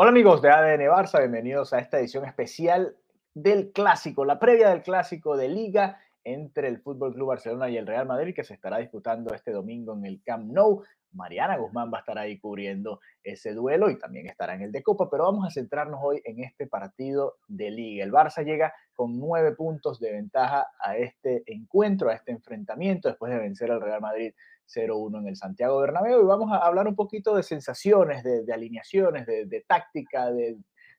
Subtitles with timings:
[0.00, 2.94] Hola amigos de ADN Barça, bienvenidos a esta edición especial
[3.34, 7.86] del clásico, la previa del clásico de liga entre el Fútbol Club Barcelona y el
[7.88, 10.84] Real Madrid que se estará disputando este domingo en el Camp Nou.
[11.10, 14.84] Mariana Guzmán va a estar ahí cubriendo ese duelo y también estará en el de
[14.84, 18.04] Copa, pero vamos a centrarnos hoy en este partido de liga.
[18.04, 23.32] El Barça llega con nueve puntos de ventaja a este encuentro, a este enfrentamiento, después
[23.32, 24.32] de vencer al Real Madrid
[24.68, 26.22] 0-1 en el Santiago Bernabéu.
[26.22, 30.56] Y vamos a hablar un poquito de sensaciones, de, alineaciones, de, táctica, de,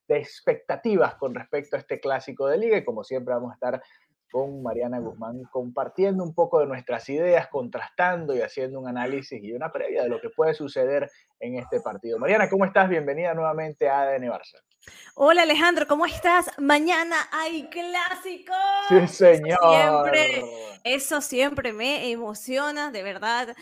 [0.08, 2.78] expectativas con respecto a este clásico de liga.
[2.78, 3.82] Y como siempre vamos a estar
[4.32, 9.54] con Mariana Guzmán compartiendo un poco de nuestras ideas, contrastando y haciendo un análisis y
[9.54, 12.20] una previa de lo que puede suceder en este partido.
[12.20, 12.90] Mariana, ¿cómo estás?
[12.90, 14.62] Bienvenida nuevamente a ADN Barça.
[15.16, 16.50] Hola Alejandro, ¿cómo estás?
[16.58, 18.54] Mañana hay clásico.
[18.88, 19.60] Sí, señor.
[19.60, 20.44] Eso siempre,
[20.84, 23.56] eso siempre me emociona, de verdad.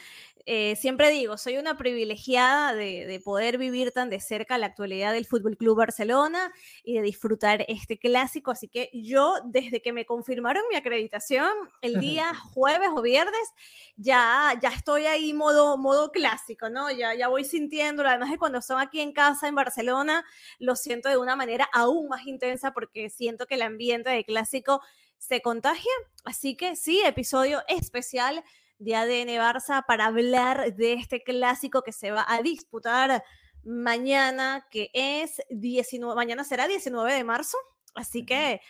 [0.49, 5.11] Eh, siempre digo, soy una privilegiada de, de, poder vivir tan de cerca la actualidad
[5.11, 6.53] del Fútbol Club Barcelona
[6.85, 8.51] y de disfrutar este clásico.
[8.51, 11.49] Así que yo, desde que me confirmaron mi acreditación
[11.81, 13.49] el día jueves o viernes,
[13.95, 16.91] ya, ya estoy ahí modo, modo clásico, ¿no?
[16.91, 18.09] Ya, ya voy sintiéndolo.
[18.09, 20.25] Además de cuando son aquí en casa en Barcelona,
[20.59, 24.81] lo siento de una manera aún más intensa porque siento que el ambiente de clásico
[25.17, 25.91] se contagia.
[26.25, 28.43] Así que sí, episodio especial
[28.79, 33.23] de ADN Barça para hablar de este clásico que se va a disputar
[33.63, 37.57] mañana, que es 19, mañana será 19 de marzo,
[37.95, 38.61] así que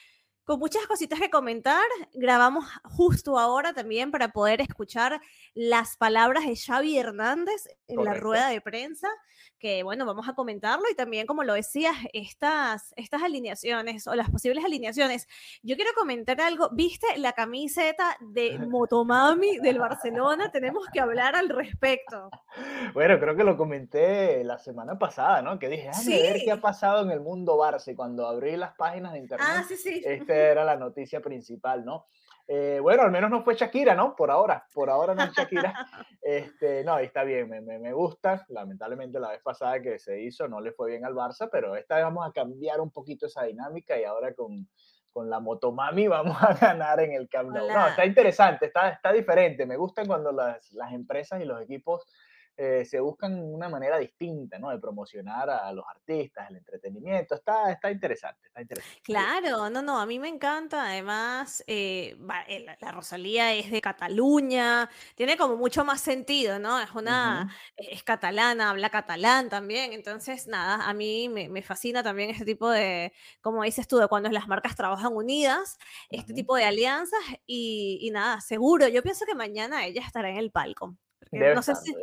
[0.48, 5.20] con muchas cositas que comentar, grabamos justo ahora también para poder escuchar
[5.54, 8.04] las palabras de Xavi Hernández en Correcto.
[8.04, 9.10] la rueda de prensa,
[9.60, 14.30] que bueno, vamos a comentarlo y también, como lo decías, estas, estas alineaciones o las
[14.30, 15.28] posibles alineaciones.
[15.64, 20.50] Yo quiero comentar algo, ¿viste la camiseta de Motomami del Barcelona?
[20.50, 22.30] Tenemos que hablar al respecto.
[22.94, 25.60] Bueno, creo que lo comenté la semana pasada, ¿no?
[25.60, 26.12] Que dije, ¿Sí?
[26.12, 29.48] ver qué ha pasado en el mundo Barça y cuando abrí las páginas de internet.
[29.52, 30.02] Ah, sí, sí.
[30.06, 32.08] Este era la noticia principal, ¿no?
[32.50, 34.16] Eh, bueno, al menos no fue Shakira, ¿no?
[34.16, 35.74] Por ahora, por ahora no es Shakira.
[36.22, 38.46] Este, no, está bien, me, me, me, gusta.
[38.50, 41.96] Lamentablemente la vez pasada que se hizo no le fue bien al Barça, pero esta
[41.96, 44.68] vez vamos a cambiar un poquito esa dinámica y ahora con,
[45.18, 47.70] con la Motomami vamos a ganar en el Camp Nou.
[47.70, 49.66] No, está interesante, está, está diferente.
[49.66, 52.06] Me gusta cuando las, las empresas y los equipos
[52.60, 54.72] eh, se buscan una manera distinta, ¿no?
[54.72, 57.36] De promocionar a los artistas, el entretenimiento.
[57.36, 59.00] Está, está interesante, está interesante.
[59.04, 60.88] Claro, no, no, a mí me encanta.
[60.88, 66.80] Además, eh, la, la, Rosalía es de Cataluña, tiene como mucho más sentido, ¿no?
[66.80, 67.88] Es una, uh -huh.
[67.92, 69.94] es catalana, habla catalán también.
[69.94, 74.08] Entonces, nada, a mí me, me, fascina también este tipo de, como dices tú, de
[74.08, 75.78] cuando las marcas trabajan unidas,
[76.10, 76.38] este uh -huh.
[76.40, 77.20] tipo de alianzas.
[77.46, 80.98] Y, y nada, seguro, yo pienso que mañana ella estará en el palco.
[81.32, 81.94] Debe no sé si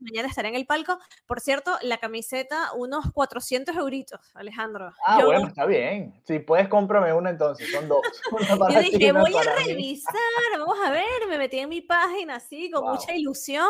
[0.00, 0.98] mañana estará en el palco.
[1.26, 4.92] Por cierto, la camiseta, unos 400 euritos, Alejandro.
[5.06, 6.20] Ah, Yo- bueno, está bien.
[6.26, 7.70] Si puedes, cómprame una entonces.
[7.72, 8.00] Son dos.
[8.72, 9.46] Yo dije, voy a mí.
[9.66, 10.14] revisar,
[10.58, 12.94] vamos a ver, me metí en mi página así, con Wow.
[12.94, 13.68] mucha ilusión,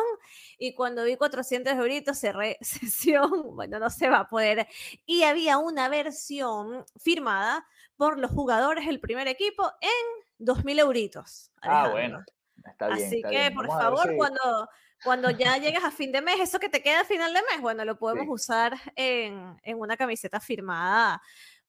[0.58, 4.66] y cuando vi 400 euritos cerré sesión, bueno, no se va a poder.
[5.06, 7.66] Y había una versión firmada
[7.96, 11.50] por los jugadores del primer equipo en 2.000 euritos.
[11.62, 11.92] Ah, Alejandro.
[11.92, 12.24] bueno.
[12.70, 13.06] Está bien.
[13.06, 13.54] Así está que, bien.
[13.54, 14.68] por favor, si- cuando,
[15.04, 17.60] cuando ya llegues a fin de mes, eso que te queda a final de mes,
[17.60, 18.30] bueno, lo podemos Sí.
[18.32, 21.20] usar en, en una camiseta firmada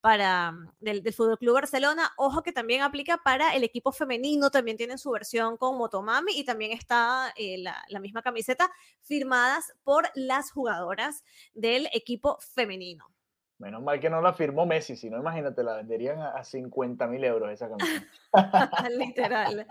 [0.01, 2.09] para del, del Fútbol Club Barcelona.
[2.15, 6.45] Ojo que también aplica para el equipo femenino, también tienen su versión con Motomami y
[6.45, 11.23] también está eh, la, la misma camiseta firmadas por las jugadoras
[11.53, 13.11] del equipo femenino.
[13.59, 17.07] Menos mal que no la firmó Messi, si no, imagínate, la venderían a, a 50
[17.07, 18.07] mil euros esa camiseta.
[18.97, 19.67] literal,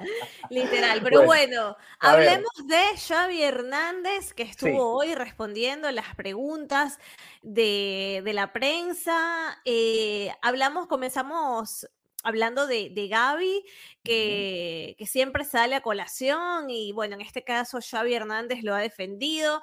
[0.50, 1.00] literal.
[1.02, 4.69] Pero Bueno, hablemos de Xavi Hernández, que estuvo
[5.02, 5.08] Sí.
[5.08, 6.99] hoy respondiendo las preguntas
[7.43, 9.58] de, de la prensa.
[9.64, 11.88] Eh, hablamos, comenzamos
[12.23, 13.64] hablando de, de Gaby,
[14.05, 18.81] que, que siempre sale a colación y bueno, en este caso Xavi Hernández lo ha
[18.81, 19.62] defendido.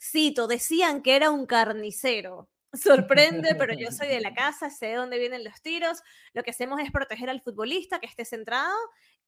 [0.00, 2.46] cito, decían que era un carnicero.
[2.74, 6.02] Sorprende, pero yo soy de la casa, sé de dónde vienen los tiros.
[6.32, 8.76] Lo que hacemos es proteger al futbolista, que esté centrado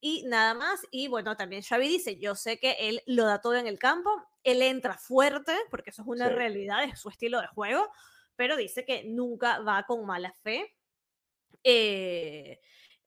[0.00, 0.80] y nada más.
[0.90, 4.10] Y bueno, también Xavi dice, yo sé que él lo da todo en el campo,
[4.42, 7.88] él entra fuerte, porque eso es una realidad, es su estilo de juego,
[8.36, 10.74] pero dice que nunca va con mala fe.
[11.62, 12.60] Eh,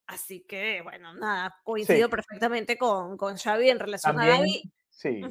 [0.07, 4.63] así que, bueno, nada, coincido perfectamente con, con Xavi en relación a Gaby.
[4.89, 5.21] Sí,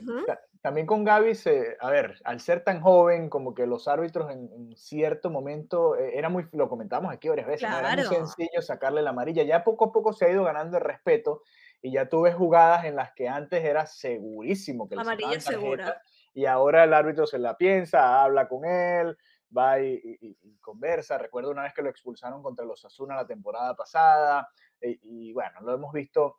[0.60, 4.74] también con Gaby, se, a ver, al ser tan joven, como que los árbitros en,
[4.76, 9.10] cierto momento, eh, era muy, lo comentamos aquí varias veces, era muy sencillo sacarle la
[9.10, 9.44] amarilla.
[9.44, 11.42] Ya poco a poco se ha ido ganando el respeto
[11.80, 16.02] y ya tuve jugadas en las que antes era segurísimo que le Amarilla segura.
[16.34, 19.16] Y ahora el árbitro se la piensa, habla con él,
[19.56, 21.18] va y, conversa.
[21.18, 24.48] Recuerdo una vez que lo expulsaron contra los Asuna la temporada pasada
[24.80, 26.36] y, bueno, lo hemos visto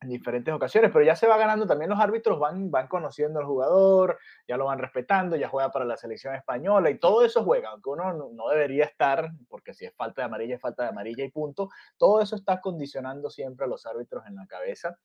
[0.00, 3.46] en diferentes ocasiones, pero ya se va ganando, también los árbitros van, van conociendo al
[3.46, 7.70] jugador, ya lo van respetando, ya juega para la selección española y todo eso juega,
[7.70, 11.24] aunque uno no debería estar, porque si es falta de amarilla, es falta de amarilla
[11.24, 14.96] y punto, todo eso está condicionando siempre a los árbitros en la cabeza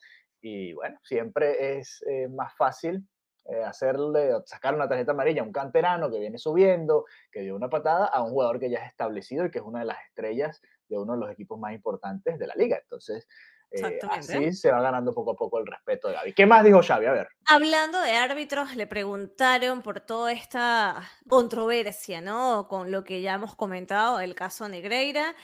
[0.41, 3.07] y bueno, siempre es eh, más fácil
[3.45, 7.69] eh, hacerle, sacar una tarjeta amarilla a un canterano que viene subiendo, que dio una
[7.69, 10.61] patada, a un jugador que ya es establecido y que es una de las estrellas
[10.87, 12.77] de uno de los equipos más importantes de la liga.
[12.81, 13.27] Entonces,
[13.73, 16.33] eh, así se va ganando poco a poco el respeto de Gaby.
[16.33, 17.07] ¿Qué más dijo Xavi?
[17.07, 17.27] A ver.
[17.45, 22.67] Hablando de árbitros, le preguntaron por toda esta controversia, ¿no?
[22.67, 25.35] Con lo que ya hemos comentado, el caso Negreira.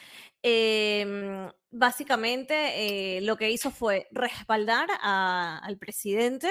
[0.42, 6.48] Em, básicamente eh, lo que hizo fue respaldar al presidente,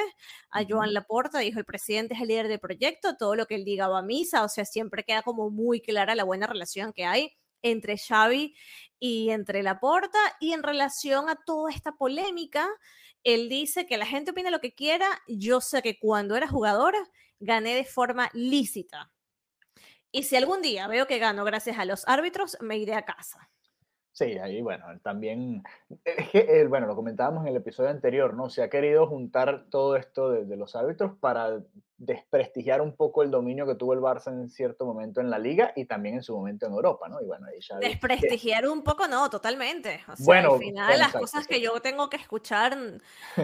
[0.51, 3.65] a Joan Laporta, dijo el presidente es el líder del proyecto, todo lo que él
[3.65, 7.07] diga va a misa, o sea, siempre queda como muy clara la buena relación que
[7.07, 7.33] hay
[7.63, 8.55] entre Xavi
[8.99, 12.69] y entre Laporta y en relación a toda esta polémica,
[13.25, 16.95] él dice que la gente opina lo que quiera, yo sé que cuando era jugador
[17.41, 19.13] gané de forma lícita.
[20.11, 23.51] Y si algún día veo que gano gracias a los árbitros, me iré a casa.
[24.19, 25.63] Sí, ahí bueno, también,
[26.05, 28.51] es que, bueno, lo comentábamos en el episodio anterior, ¿no?
[28.51, 31.61] Se ha querido juntar todo esto de, los árbitros para
[31.99, 35.73] desprestigiar un poco el dominio que tuvo el Barça en cierto momento en la liga
[35.77, 37.21] y también en su momento en Europa, ¿no?
[37.21, 40.01] Y bueno, ahí ya Desprestigiar un poco, no, totalmente.
[40.09, 42.77] O sea, bueno, al final las cosas que yo tengo que escuchar,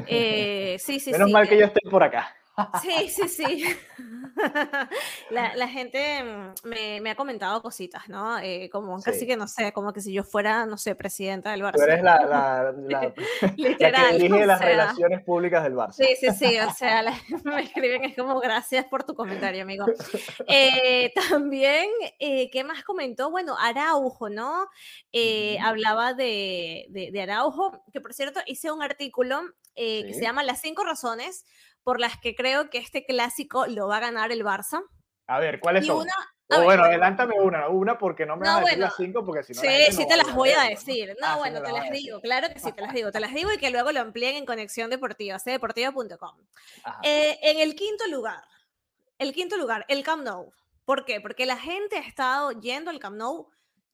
[0.09, 2.35] eh, sí, sí, Menos mal que yo estoy por acá.
[2.83, 3.65] Sí, sí, sí.
[5.31, 8.39] La, gente mm, me, ha comentado cositas, ¿no?
[8.39, 11.63] Eh, como casi que no sé, como que si yo fuera, no sé, presidenta del
[11.63, 11.75] Barça.
[11.75, 15.93] Tú eres la, la, que dirige las relaciones públicas del Barça.
[15.93, 16.59] Sí, sí, sí.
[16.59, 17.03] O sea,
[17.45, 19.87] me escriben, es como gracias por tu comentario, amigo.
[20.47, 23.31] Eh, también, eh, ¿qué más comentó?
[23.31, 24.69] Bueno, Araujo, ¿no?
[25.63, 29.41] hablaba de, de, Araujo, que por cierto hice un artículo
[29.75, 31.45] que se llama Las cinco razones
[31.85, 34.83] por las que creo que este clásico lo va a ganar el Barça.
[35.27, 36.07] A ver, ¿cuáles son?
[36.49, 39.61] bueno, adelántame una, una porque no me vas a decir las cinco porque si no.
[39.61, 41.17] Sí, sí te las voy a decir.
[41.21, 43.53] No, ah, bueno, te las digo, claro que sí, te las digo, te las digo
[43.53, 46.37] y que luego lo amplíen en Conexión Deportiva, cdeportiva.com.
[47.03, 48.43] Eh, en el quinto lugar,
[49.19, 50.53] el quinto lugar, el Camp Nou.
[50.85, 51.21] ¿Por qué?
[51.21, 53.49] Porque la gente ha estado yendo al Camp Nou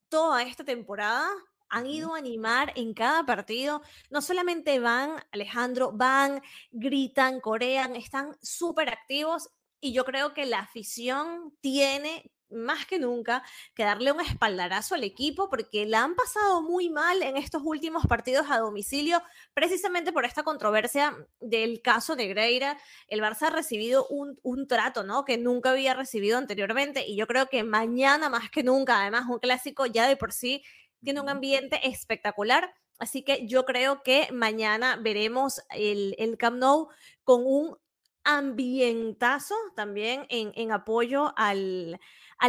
[0.08, 1.28] toda esta temporada
[1.70, 3.82] han ido a animar en cada partido.
[4.10, 9.50] No solamente van, Alejandro, van, gritan, corean, están súper activos
[9.80, 13.42] y yo creo que la afición tiene más que nunca
[13.74, 18.06] que darle un espaldarazo al equipo porque la han pasado muy mal en estos últimos
[18.06, 19.22] partidos a domicilio,
[19.54, 22.78] precisamente por esta controversia del caso Negreira.
[23.06, 25.24] El Barça ha recibido un, un, trato ¿no?
[25.24, 29.38] que nunca había recibido anteriormente y yo creo que mañana más que nunca, además un
[29.38, 30.62] clásico ya de por sí
[31.02, 32.74] tiene un ambiente espectacular.
[32.98, 36.88] Así que yo creo que mañana veremos el, el Camp Nou
[37.24, 37.78] con un
[38.24, 41.98] ambientazo también en, apoyo al,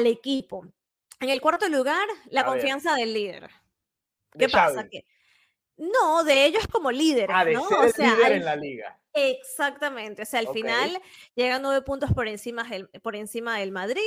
[0.05, 0.65] equipo.
[1.19, 3.49] En el cuarto lugar, la confianza del líder.
[4.37, 4.87] ¿Qué pasa?
[4.89, 5.05] Que,
[5.77, 7.63] no, de ellos como líderes, ah, ¿no?
[7.63, 8.99] o sea, líder en la liga.
[9.13, 10.21] Exactamente.
[10.21, 11.01] O sea, al final
[11.35, 14.01] llegan nueve puntos por encima del, por encima del Madrid.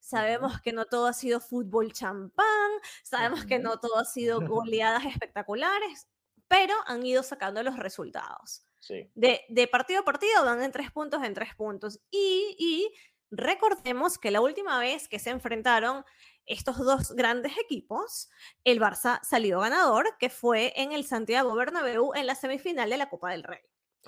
[0.00, 2.70] Sabemos que no todo ha sido fútbol champán,
[3.02, 6.06] sabemos que no todo ha sido goleadas espectaculares,
[6.48, 8.66] pero han ido sacando los resultados.
[9.14, 12.00] De, partido a partido van en tres puntos en tres puntos.
[12.10, 12.92] Y,
[13.30, 16.04] recordemos que la última vez que se enfrentaron
[16.46, 18.30] estos dos grandes equipos,
[18.62, 23.08] el Barça salió ganador, que fue en el Santiago Bernabéu en la semifinal de la
[23.08, 23.62] Copa del Rey.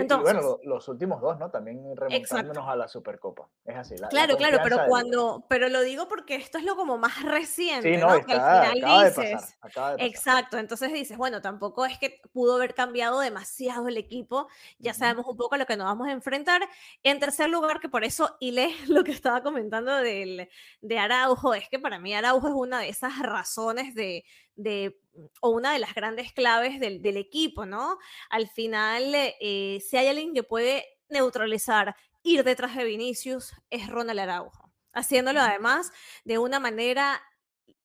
[0.07, 1.51] Bueno, los últimos dos, ¿no?
[1.51, 3.49] También remontándonos a la Supercopa.
[3.65, 3.97] Es así.
[4.11, 8.01] claro, claro, pero cuando, pero lo digo porque esto es lo como más reciente, sí,
[8.01, 9.59] no, que al final dices.
[9.99, 15.27] Exacto, entonces dices, bueno, tampoco es que pudo haber cambiado demasiado el equipo, ya sabemos
[15.27, 16.63] un poco a lo que nos vamos a enfrentar.
[17.03, 20.49] En tercer lugar, que por eso y le lo que estaba comentando del,
[20.81, 24.25] de Araujo, es que para mí Araujo es una de esas razones de,
[24.59, 25.01] de
[25.41, 27.99] o una de las grandes claves del, del equipo, ¿no?
[28.31, 34.21] Al final, eh, si hay alguien que puede neutralizar, ir detrás de Vinicius, es Ronald
[34.21, 35.93] Araujo, haciéndolo además
[36.25, 37.23] de una manera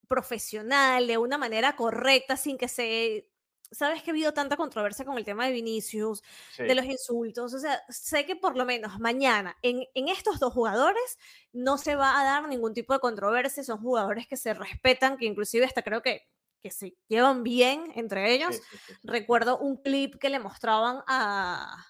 [0.08, 3.30] profesional, de una manera correcta, sin que se
[3.72, 6.22] sabes que ha habido tanta controversia con el tema de Vinicius,
[6.60, 10.54] de los insultos, o sea, sé que por lo menos mañana en, en, estos dos
[10.54, 11.18] jugadores
[11.54, 15.26] no se va a dar ningún tipo de controversia, son jugadores que se respetan, que
[15.26, 16.28] inclusive hasta creo que
[16.64, 18.62] que se llevan bien entre ellos.
[19.04, 21.86] Recuerdo un clip que le mostraban a,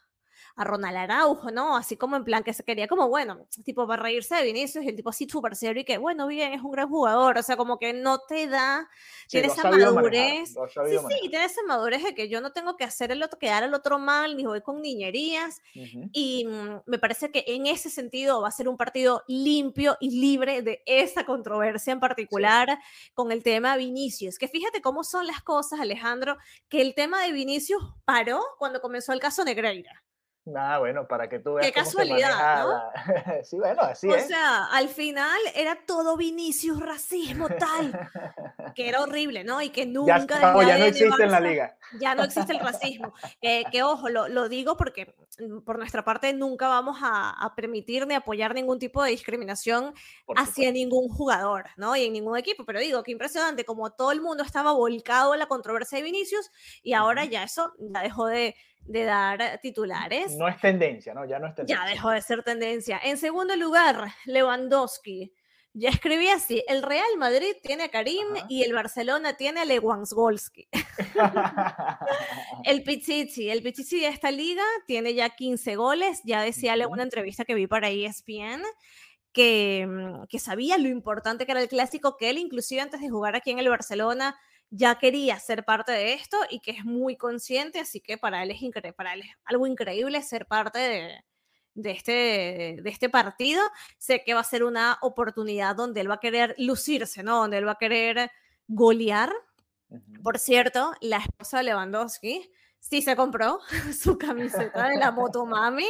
[0.55, 1.75] a Ronald Araujo, ¿no?
[1.75, 4.89] Así como en plan que se quería como, bueno, tipo para reírse de Vinicius y
[4.89, 7.57] el tipo así súper serio y que, bueno, bien, es un gran jugador, o sea,
[7.57, 8.87] como que no te da,
[9.27, 10.49] tiene esa madurez.
[10.49, 13.63] Sí, sí, tiene esa madurez de que yo no tengo que hacer el otro, quedar
[13.63, 15.61] el otro mal, ni voy con niñerías.
[16.11, 20.19] Y mm, me parece que en ese sentido va a ser un partido limpio y
[20.19, 22.77] libre de esa controversia en particular
[23.15, 24.37] con el tema Vinicius.
[24.37, 26.37] Que fíjate cómo son las cosas, Alejandro,
[26.69, 30.02] que el tema de Vinicius paró cuando comenzó el caso Negreira.
[30.55, 31.67] Ah, bueno, para que tú veas.
[31.67, 32.81] Qué casualidad, ¿no?
[33.43, 34.25] sí, bueno, así o es.
[34.25, 38.09] O sea, al final era todo Vinicius, racismo, tal.
[38.75, 39.61] que era horrible, ¿no?
[39.61, 40.17] Y que nunca.
[40.27, 41.77] Ya, ya no existe en la liga.
[41.97, 43.13] Ya no existe el racismo.
[43.41, 48.05] que, ojo, lo, lo, digo porque mm, por nuestra parte nunca vamos a, a, permitir
[48.05, 49.93] ni apoyar ningún tipo de discriminación
[50.35, 51.95] hacia ningún jugador, ¿no?
[51.95, 52.65] Y en ningún equipo.
[52.65, 56.51] Pero digo, qué impresionante, como todo el mundo estaba volcado en la controversia de Vinicius
[56.81, 60.35] y ahora ya eso ya dejó de de dar titulares.
[60.35, 61.25] No es tendencia, ¿no?
[61.25, 61.85] Ya no es tendencia.
[61.85, 62.99] Ya dejó de ser tendencia.
[63.03, 65.33] En segundo lugar, Lewandowski.
[65.75, 70.67] Ya escribí así, el Real Madrid tiene a Karim y el Barcelona tiene a Lewandowski.
[72.65, 77.01] el Pichichi, el Pichichi de esta liga tiene ya 15 goles, ya decía en una
[77.01, 78.61] entrevista que vi para ESPN
[79.31, 83.09] que, mm, que sabía lo importante que era el clásico, que él inclusive antes de
[83.09, 84.35] jugar aquí en el Barcelona
[84.75, 88.49] ya quería ser parte de esto y que es muy consciente, así que para él
[88.49, 88.59] es,
[88.95, 91.23] para él algo increíble ser parte de,
[91.75, 93.61] de, este, de este partido.
[93.99, 97.37] Sé que va a ser una oportunidad donde él va a querer lucirse, ¿no?
[97.37, 98.31] Donde él va a querer
[98.67, 99.31] golear.
[100.23, 102.49] Por cierto, la esposa de Lewandowski
[102.83, 103.59] Sí, se compró
[103.97, 105.87] su camiseta de la Motomami,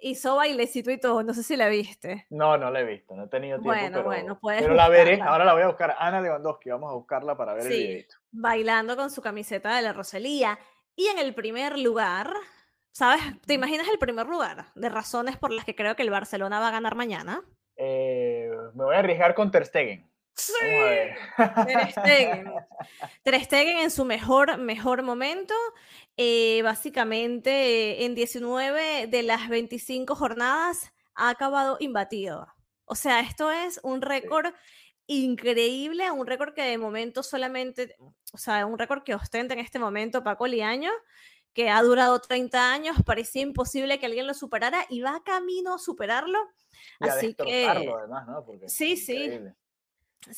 [0.00, 1.22] hizo bailecito y todo.
[1.22, 2.26] No sé si la viste.
[2.30, 3.68] No, no la he visto, no he tenido tiempo.
[3.68, 4.62] Bueno, pero, bueno, puedes.
[4.62, 5.94] Pero la veré, ahora la voy a buscar.
[5.98, 8.16] Ana Lewandowski, vamos a buscarla para ver el videito.
[8.30, 10.58] Bailando con su camiseta de la Rosalía.
[10.96, 12.32] Y en el primer lugar,
[12.90, 13.20] ¿sabes?
[13.46, 16.68] ¿Te imaginas el primer lugar de razones por las que creo que el Barcelona va
[16.68, 17.42] a ganar mañana?
[17.76, 20.10] Eh, me voy a arriesgar con Ter Stegen.
[20.34, 20.54] Sí.
[21.66, 22.52] Ter Stegen.
[23.22, 25.54] Ter Stegen en su mejor, mejor momento.
[26.22, 32.46] Eh, básicamente, en 19 de las 25 jornadas ha acabado imbatido.
[32.84, 34.52] O sea, esto es un récord
[35.06, 37.96] increíble, un récord que de momento solamente,
[38.34, 40.90] o sea, un récord que ostenta en este momento Paco Liaño,
[41.54, 45.78] que ha durado 30 años, parecía imposible que alguien lo superara y va camino a
[45.78, 46.38] superarlo.
[46.98, 48.44] Así que además, ¿no?
[48.66, 49.40] sí, sí,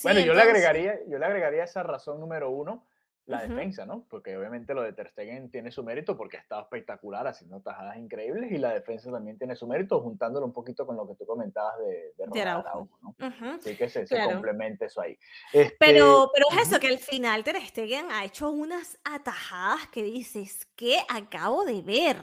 [0.05, 2.87] bueno, yo, le agregaría, yo le agregaría esa razón número uno,
[3.33, 4.07] la defensa, ¿no?
[4.09, 7.97] Porque obviamente lo de Ter Stegen tiene su mérito porque ha estado espectacular haciendo tajadas
[7.97, 11.27] increíbles y la defensa también tiene su mérito juntándolo un poquito con lo que tú
[11.27, 13.17] comentabas de, de, Araujo, ¿no?
[13.55, 15.19] Así que se, complementa eso ahí.
[15.53, 20.03] Este, pero, pero es eso, que al final Ter Stegen ha hecho unas atajadas que
[20.03, 22.17] dices, que acabo de ver?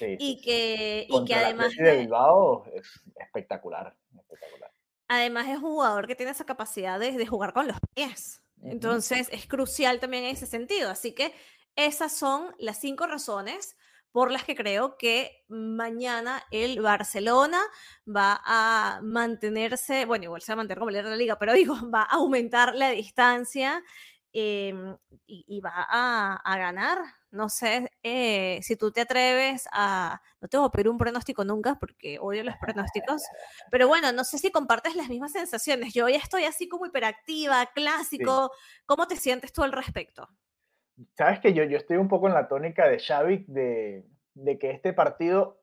[0.00, 1.74] y, Que, y que además...
[1.76, 4.70] de Bilbao es espectacular, espectacular.
[5.08, 8.42] Además es un jugador que tiene esa capacidad de, jugar con los pies.
[8.62, 10.90] Entonces es crucial también en ese sentido.
[10.90, 11.32] Así que
[11.76, 13.76] esas son las cinco razones
[14.12, 17.60] por las que creo que mañana el Barcelona
[18.06, 21.52] va a mantenerse, bueno, igual se va a mantener como líder de la liga, pero
[21.52, 23.82] digo, va a aumentar la distancia
[24.32, 24.96] em,
[25.26, 26.98] y, va a, ganar.
[27.30, 31.76] No sé eh, si tú te atreves a, no tengo que pedir un pronóstico nunca
[31.78, 33.22] porque odio los pronósticos,
[33.70, 35.92] pero bueno, no sé si compartes las mismas sensaciones.
[35.92, 38.50] Yo ya estoy así como hiperactiva, clásico.
[38.86, 40.28] ¿Cómo te sientes tú al respecto?
[41.16, 44.04] Sabes que yo, yo estoy un poco en la tónica de Xavi de,
[44.34, 45.62] de que este partido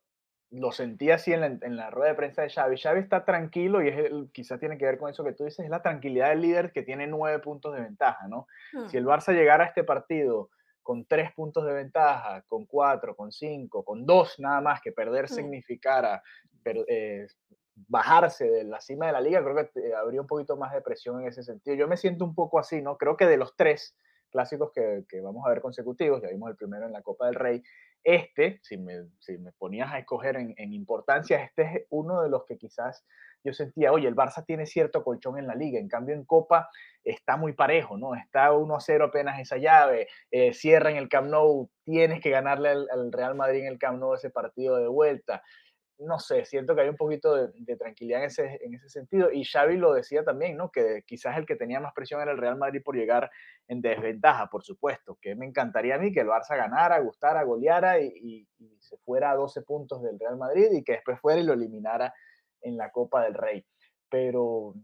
[0.51, 2.77] lo sentí así en la, en la, rueda de prensa de Xavi.
[2.77, 5.69] Xavi está tranquilo y es quizás tiene que ver con eso que tú dices, es
[5.69, 8.47] la tranquilidad del líder que tiene nueve puntos de ventaja, ¿no?
[8.71, 8.99] Si hmm.
[8.99, 10.49] el Barça llegara a este partido
[10.85, 15.27] con tres puntos de ventaja, con cuatro, con cinco, con dos nada más, que perder
[15.27, 16.21] significara
[16.63, 17.25] eh,
[17.87, 21.21] bajarse de la cima de la liga, creo que habría un poquito más de presión
[21.21, 21.75] en ese sentido.
[21.75, 22.97] Yo me siento un poco así, ¿no?
[22.97, 23.97] Creo que de los tres
[24.29, 27.63] clásicos que, vamos a ver consecutivos, ya vimos el primero en la Copa del Rey,
[28.05, 32.45] este, si me, si me ponías a escoger en, importancia, este es uno de los
[32.45, 33.03] que quizás
[33.43, 36.69] yo sentía, oye, el Barça tiene cierto colchón en la liga, en cambio en Copa
[37.03, 38.13] está muy parejo, ¿no?
[38.15, 42.87] Está 1-0 apenas esa llave, eh, cierra en el Camp Nou, tienes que ganarle al,
[42.91, 45.41] al, Real Madrid en el Camp Nou ese partido de vuelta
[45.99, 49.31] no sé, siento que hay un poquito de, tranquilidad en ese, en ese sentido.
[49.31, 50.69] Y Xavi lo decía también, ¿no?
[50.71, 53.31] Que quizás el que tenía más presión era el Real Madrid por llegar
[53.67, 55.17] en desventaja, por supuesto.
[55.21, 58.47] Que me encantaría a mí que el Barça ganara, gustara, goleara y,
[58.79, 62.13] se fuera a 12 puntos del Real Madrid y que después fuera y lo eliminara
[62.61, 63.65] en la Copa del Rey.
[64.09, 64.75] Pero,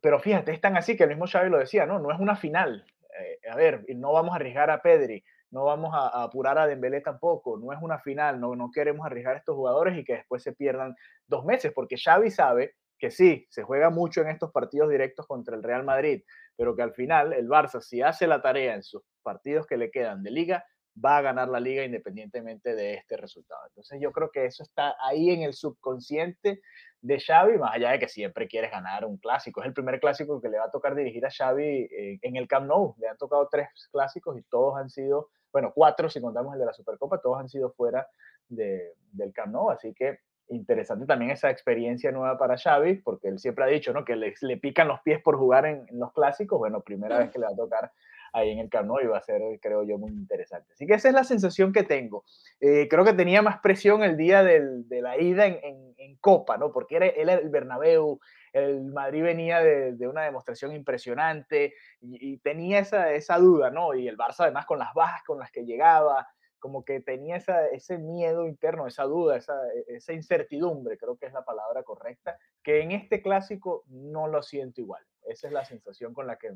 [0.00, 1.98] pero fíjate, es tan así que el mismo Xavi lo decía, ¿no?
[1.98, 2.86] No es una final.
[3.18, 5.22] Eh, a ver, no vamos a arriesgar a Pedri
[5.54, 9.36] no vamos a, apurar a Dembélé tampoco, no es una final, no, no queremos arriesgar
[9.36, 10.96] a estos jugadores y que después se pierdan
[11.28, 15.54] dos meses, porque Xavi sabe que sí, se juega mucho en estos partidos directos contra
[15.54, 16.24] el Real Madrid,
[16.56, 19.92] pero que al final el Barça, si hace la tarea en sus partidos que le
[19.92, 20.64] quedan de liga,
[21.02, 23.60] va a ganar la liga independientemente de este resultado.
[23.68, 26.60] Entonces yo creo que eso está ahí en el subconsciente
[27.00, 29.60] de Xavi, más allá de que siempre quieres ganar un clásico.
[29.60, 32.48] Es el primer clásico que le va a tocar dirigir a Xavi eh, en el
[32.48, 32.94] Camp Nou.
[32.98, 36.66] Le han tocado tres clásicos y todos han sido, bueno, cuatro si contamos el de
[36.66, 38.08] la Supercopa, todos han sido fuera
[38.48, 39.70] de, del Camp Nou.
[39.70, 40.18] Así que
[40.48, 44.04] interesante también esa experiencia nueva para Xavi, porque él siempre ha dicho, ¿no?
[44.04, 46.58] Que le, le pican los pies por jugar en, en los clásicos.
[46.58, 47.92] Bueno, primera vez que le va a tocar
[48.32, 50.72] ahí en el Camp Nou y va a ser, creo yo, muy interesante.
[50.72, 52.24] Así que esa es la sensación que tengo.
[52.60, 56.16] Eh, creo que tenía más presión el día del, de la ida en, en, en,
[56.16, 56.72] Copa, ¿no?
[56.72, 58.18] Porque era, era el Bernabéu,
[58.54, 63.94] el Madrid venía de, una demostración impresionante y, tenía esa, esa duda, ¿no?
[63.94, 66.28] Y el Barça además con las bajas con las que llegaba,
[66.60, 69.54] como que tenía esa, ese miedo interno, esa duda, esa,
[69.88, 74.80] esa incertidumbre, creo que es la palabra correcta, que en este clásico no lo siento
[74.80, 75.04] igual.
[75.26, 76.54] Esa es la sensación con la que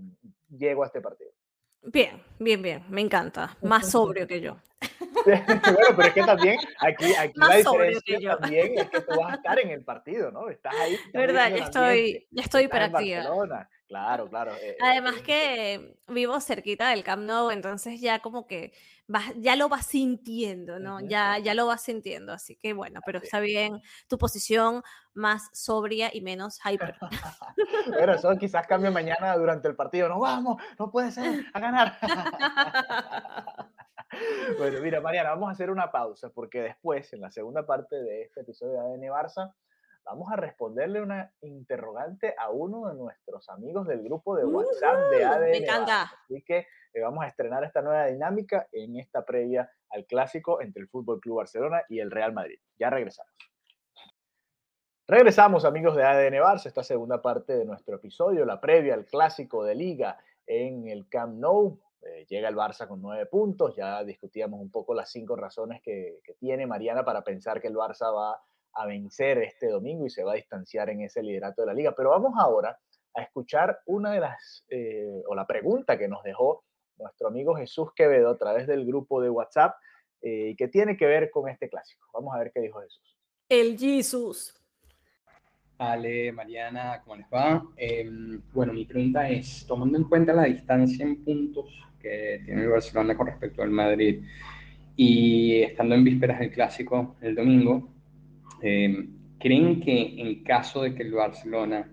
[0.49, 1.33] llego a este partido.
[1.83, 3.57] Bien, bien, bien, me encanta.
[3.63, 4.57] Más sobrio que yo.
[5.25, 5.45] bueno,
[5.97, 9.59] pero es que también aquí, aquí la diferencia también es que tú vas a estar
[9.59, 10.49] en el partido, ¿no?
[10.49, 10.97] Estás ahí.
[11.15, 13.69] Verdad, ya estoy, ya estoy hiperactiva.
[13.89, 14.53] Claro, claro.
[14.61, 18.75] Eh, Además eh, que vivo cerquita del Camp Nou, entonces ya como que
[19.07, 21.01] vas, ya lo vas sintiendo, ¿no?
[21.01, 24.83] Ya, ya lo vas sintiendo, así que bueno, pero está bien tu posición
[25.15, 26.97] más sobria y menos hyper.
[27.99, 30.11] pero eso quizás cambie mañana durante el partido.
[30.11, 31.99] No vamos, no puede ser, a ganar.
[34.59, 38.25] bueno, mira, Mariana, vamos a hacer una pausa porque después, en la segunda parte de
[38.25, 39.55] este episodio de ADN Barça,
[40.11, 45.25] vamos a responderle una interrogante a uno de nuestros amigos del grupo de WhatsApp de
[45.25, 45.51] ADN.
[45.51, 46.03] Me encanta.
[46.25, 50.83] Así que eh, vamos a estrenar esta nueva dinámica en esta previa al clásico entre
[50.83, 52.59] el Fútbol Club Barcelona y el Real Madrid.
[52.79, 53.33] Ya regresamos.
[55.07, 59.65] Regresamos, amigos de ADN Barça, esta segunda parte de nuestro episodio, la previa al clásico
[59.65, 61.81] de Liga en el Camp Nou.
[62.01, 63.75] Eh, llega el Barça con nueve puntos.
[63.75, 67.75] Ya discutíamos un poco las cinco razones que, que tiene Mariana para pensar que el
[67.75, 68.41] Barça va
[68.79, 71.95] a vencer este domingo y se va a distanciar en ese liderato de la liga.
[71.97, 72.79] Pero vamos ahora
[73.15, 76.65] a escuchar una de las, eh, o la pregunta que nos dejó
[76.97, 79.75] nuestro amigo Jesús Quevedo a través del grupo de WhatsApp,
[80.23, 82.07] eh, que tiene que ver con este clásico.
[82.15, 83.17] Vamos a ver qué dijo Jesús.
[83.49, 84.55] El Jesús.
[85.79, 87.65] Ale, Mariana, ¿cómo les va?
[87.77, 91.67] Em, bueno, mi pregunta es, tomando en cuenta la distancia en puntos
[92.01, 94.25] que tiene el Barcelona con respecto al Madrid
[94.97, 97.89] y estando en vísperas del clásico el domingo,
[98.63, 101.89] eh, ¿creen que en caso de que el Barcelona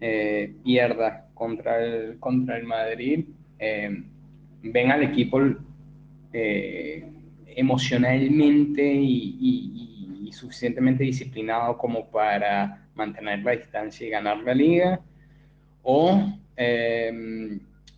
[0.00, 3.26] eh, pierda contra el, contra el Madrid,
[3.58, 4.02] eh,
[4.62, 5.40] ven al equipo
[7.56, 15.00] emocionalmente y, suficientemente disciplinado como para mantener la distancia y ganar la liga?
[15.82, 16.28] ¿O,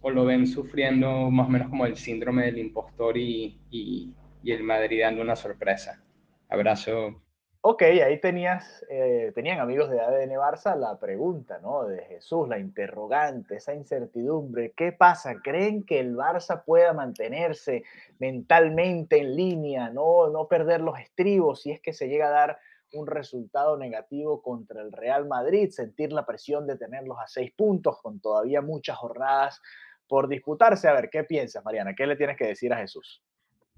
[0.03, 4.13] o lo ven sufriendo más o menos como el síndrome del impostor y, y
[4.45, 6.03] el Madrid dando una sorpresa?
[6.51, 7.26] Abrazo.
[7.69, 11.85] Ok, ahí tenías, eh, tenían amigos de ADN Barça la pregunta, ¿no?
[11.85, 14.73] De Jesús, la interrogante, esa incertidumbre.
[14.77, 15.41] ¿Qué pasa?
[15.43, 17.83] ¿Creen que el Barça pueda mantenerse
[18.21, 22.59] mentalmente en línea, no, no perder los estribos si es que se llega a dar
[22.93, 28.01] un resultado negativo contra el Real Madrid, sentir la presión de tenerlos a seis puntos
[28.01, 29.61] con todavía muchas jornadas
[30.07, 30.87] por disputarse?
[30.87, 31.97] A ver, ¿qué piensas, Mariana?
[31.97, 33.25] ¿Qué le tienes que decir a Jesús?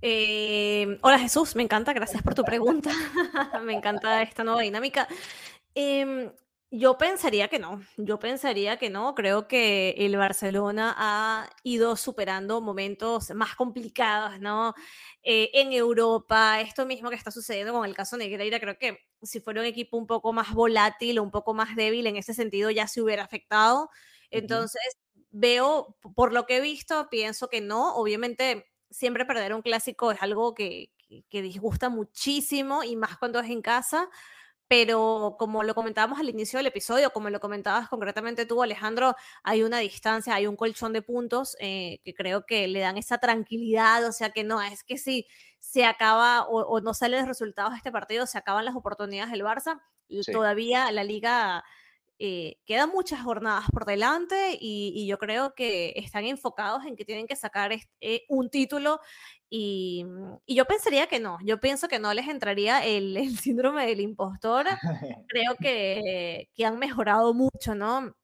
[0.00, 2.90] Eh, hola Jesús, me encanta, gracias por tu pregunta.
[3.64, 5.08] me encanta esta nueva dinámica.
[5.74, 6.32] Eh,
[6.70, 9.14] Yo pensaría que no, yo pensaría que no.
[9.14, 14.74] Creo que el Barcelona ha ido superando momentos más complicados, ¿no?
[15.22, 19.40] Eh, en Europa, esto mismo que está sucediendo con el caso Negreira, creo que si
[19.40, 22.70] fuera un equipo un poco más volátil o un poco más débil en ese sentido
[22.70, 23.90] ya se hubiera afectado.
[24.30, 24.82] Entonces,
[25.30, 27.94] veo, por lo que he visto, pienso que no.
[27.96, 30.90] Obviamente, siempre perder un clásico es algo que,
[31.28, 34.08] que disgusta muchísimo y más cuando es en casa
[34.68, 39.62] pero como lo comentábamos al inicio del episodio, como lo comentabas concretamente tú, Alejandro, hay
[39.62, 44.06] una distancia, hay un colchón de puntos eh, que creo que le dan esa tranquilidad,
[44.06, 45.26] o sea que no, es que si
[45.58, 49.42] se acaba o, no salen los resultados de este partido, se acaban las oportunidades del
[49.42, 51.64] Barça, y todavía la liga
[52.20, 57.28] eh, quedan muchas jornadas por delante y, yo creo que están enfocados en que tienen
[57.28, 59.00] que sacar eh, un título
[59.48, 60.04] y,
[60.46, 64.66] yo pensaría que no, yo pienso que no les entraría el, síndrome del impostor,
[65.28, 68.14] creo que, que, han mejorado mucho, ¿no?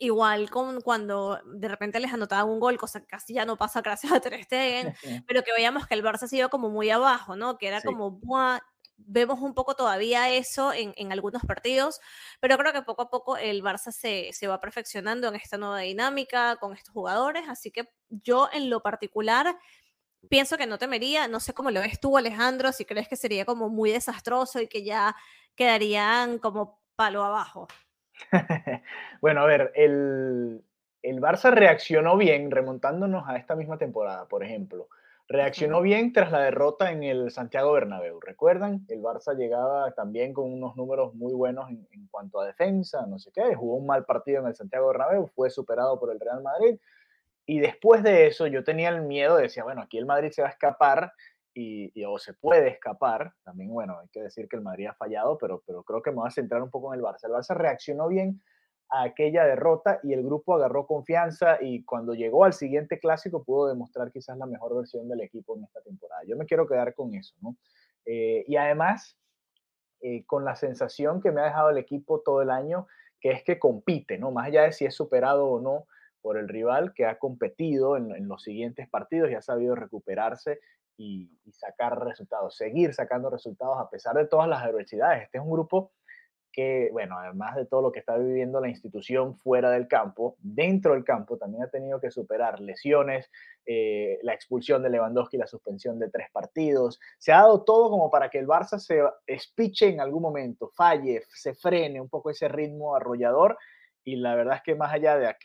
[0.00, 3.80] Igual con cuando de repente les anotaban un gol, cosa que casi ya no pasa
[3.82, 4.94] gracias a Ter Stegen,
[5.26, 7.56] pero que veíamos que el Barça ha sido como muy abajo, ¿no?
[7.56, 8.60] Que era como, Buah,
[8.98, 12.00] vemos un poco todavía eso en, en, algunos partidos,
[12.40, 15.78] pero creo que poco a poco el Barça se, se, va perfeccionando en esta nueva
[15.78, 19.56] dinámica con estos jugadores, así que yo en lo particular
[20.28, 23.44] pienso que no temería, no sé cómo lo ves tú Alejandro, si crees que sería
[23.44, 25.14] como muy desastroso y que ya
[25.54, 27.68] quedarían como palo abajo.
[29.20, 30.64] bueno, a ver, el,
[31.02, 34.88] el Barça reaccionó bien remontándonos a esta misma temporada, por ejemplo
[35.30, 38.18] Reaccionó bien tras la derrota en el Santiago Bernabéu.
[38.18, 38.86] ¿Recuerdan?
[38.88, 43.30] El Barça llegaba también con unos números muy buenos en, cuanto a defensa, no sé
[43.34, 43.54] qué.
[43.54, 46.78] Jugó un mal partido en el Santiago Bernabéu, fue superado por el Real Madrid.
[47.44, 50.48] Y después de eso yo tenía el miedo, decía, bueno, aquí el Madrid se va
[50.48, 51.12] a escapar
[51.52, 53.34] y, o se puede escapar.
[53.44, 56.16] También, bueno, hay que decir que el Madrid ha fallado, pero, pero creo que me
[56.16, 57.24] voy a centrar un poco en el Barça.
[57.24, 58.40] El Barça reaccionó bien
[58.90, 64.10] aquella derrota y el grupo agarró confianza y cuando llegó al siguiente clásico pudo demostrar
[64.10, 66.22] quizás la mejor versión del equipo en esta temporada.
[66.26, 67.56] Yo me quiero quedar con eso, ¿no?
[68.06, 69.18] Eh, y además,
[70.00, 72.86] eh, con la sensación que me ha dejado el equipo todo el año,
[73.20, 74.30] que es que compite, ¿no?
[74.30, 75.86] Más allá de si es superado o no
[76.22, 80.60] por el rival, que ha competido en, los siguientes partidos y ha sabido recuperarse
[80.96, 85.24] y sacar resultados, seguir sacando resultados a pesar de todas las adversidades.
[85.24, 85.92] Este es un grupo
[86.58, 90.94] que, bueno, además de todo lo que está viviendo la institución fuera del campo, dentro
[90.94, 93.30] del campo también ha tenido que superar lesiones,
[93.64, 96.98] eh, la expulsión de Lewandowski, la suspensión de tres partidos.
[97.16, 101.22] Se ha dado todo como para que el Barça se espiche en algún momento, falle,
[101.32, 103.56] se frene un poco ese ritmo arrollador.
[104.02, 105.36] Y la verdad es que más allá de,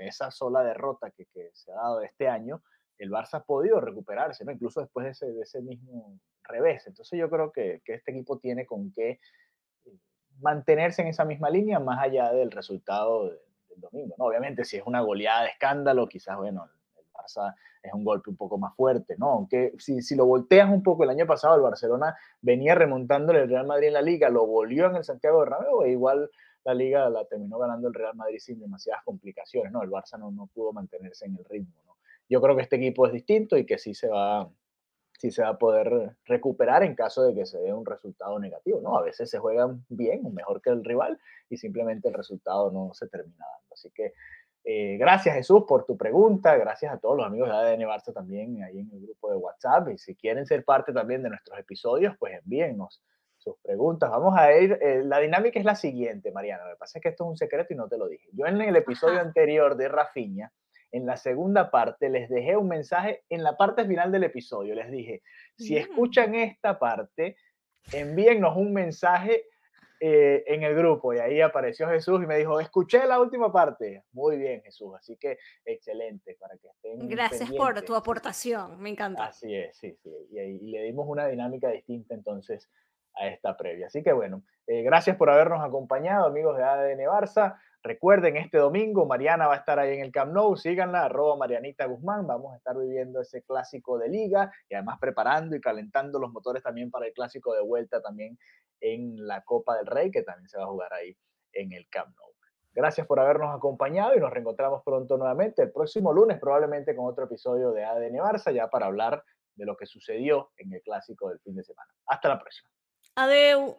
[0.00, 2.62] esa sola derrota que, se ha dado este año,
[2.96, 4.52] el Barça ha podido recuperarse, ¿no?
[4.52, 6.86] incluso después de ese, mismo revés.
[6.86, 9.20] Entonces yo creo que, que este equipo tiene con qué
[10.42, 13.38] mantenerse en esa misma línea más allá del resultado del,
[13.76, 14.14] domingo.
[14.18, 14.26] ¿no?
[14.26, 18.36] Obviamente, si es una goleada de escándalo, quizás, bueno, el Barça es un golpe un
[18.36, 19.30] poco más fuerte, ¿no?
[19.30, 23.48] Aunque si, si lo volteas un poco, el año pasado el Barcelona venía remontando el
[23.48, 26.30] Real Madrid en la liga, lo volvió en el Santiago Bernabéu e igual
[26.64, 29.82] la liga la terminó ganando el Real Madrid sin demasiadas complicaciones, ¿no?
[29.82, 31.96] El Barça no, no pudo mantenerse en el ritmo, ¿no?
[32.28, 34.48] Yo creo que este equipo es distinto y que sí se va,
[35.22, 38.80] si se va a poder recuperar en caso de que se dé un resultado negativo,
[38.80, 38.98] ¿no?
[38.98, 41.16] A veces se juegan bien o mejor que el rival
[41.48, 43.72] y simplemente el resultado no se termina dando.
[43.72, 44.14] Así que
[44.64, 48.64] eh, gracias Jesús por tu pregunta, gracias a todos los amigos de ADN Barça también
[48.64, 52.16] ahí en el grupo de WhatsApp y si quieren ser parte también de nuestros episodios,
[52.18, 53.00] pues envíennos
[53.38, 54.10] sus preguntas.
[54.10, 57.10] Vamos a ir, eh, la dinámica es la siguiente, Mariana, lo que pasa es que
[57.10, 58.28] esto es un secreto y no te lo dije.
[58.32, 60.52] Yo en el episodio anterior de Rafiña,
[60.92, 64.74] en la segunda parte les dejé un mensaje en la parte final del episodio.
[64.74, 65.22] Les dije,
[65.56, 67.36] si escuchan esta parte,
[67.92, 69.46] envíennos un mensaje
[70.04, 71.14] eh, en el grupo.
[71.14, 74.04] Y ahí apareció Jesús y me dijo, escuché la última parte.
[74.12, 74.92] Muy bien, Jesús.
[74.98, 77.08] Así que excelente para que estén.
[77.08, 79.26] Gracias por tu aportación, me encanta.
[79.26, 80.10] Así es, sí, sí.
[80.30, 82.68] Y, y, le dimos una dinámica distinta entonces
[83.14, 83.86] a esta previa.
[83.86, 87.58] Así que bueno, eh, gracias por habernos acompañado, amigos de ADN Barça.
[87.84, 91.86] Recuerden, este domingo Mariana va a estar ahí en el Camp Nou, síganla, arroba Marianita
[91.86, 96.30] Guzmán, vamos a estar viviendo ese clásico de liga y además preparando y calentando los
[96.30, 98.38] motores también para el clásico de vuelta también
[98.80, 101.16] en la Copa del Rey, que también se va a jugar ahí
[101.52, 102.32] en el Camp Nou.
[102.74, 107.24] Gracias por habernos acompañado y nos reencontramos pronto nuevamente el próximo lunes, probablemente con otro
[107.24, 109.22] episodio de ADN Barça, ya para hablar
[109.56, 111.90] de lo que sucedió en el clásico del fin de semana.
[112.06, 112.70] Hasta la próxima.
[113.16, 113.76] Adeu.